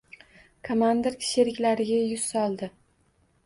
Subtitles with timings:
[0.69, 2.75] Komandir sheriklariga yuz soldi.